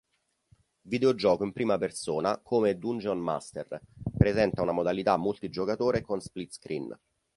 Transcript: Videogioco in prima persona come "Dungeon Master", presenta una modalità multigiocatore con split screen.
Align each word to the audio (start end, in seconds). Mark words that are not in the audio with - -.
Videogioco 0.87 1.43
in 1.43 1.53
prima 1.53 1.77
persona 1.77 2.39
come 2.39 2.75
"Dungeon 2.79 3.19
Master", 3.19 3.79
presenta 4.17 4.63
una 4.63 4.71
modalità 4.71 5.15
multigiocatore 5.15 6.01
con 6.01 6.19
split 6.19 6.53
screen. 6.53 6.97